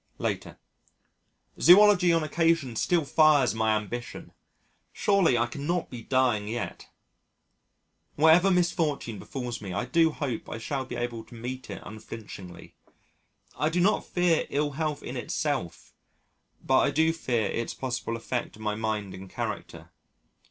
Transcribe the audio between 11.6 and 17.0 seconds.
it unflinchingly. I do not fear ill health in itself, but I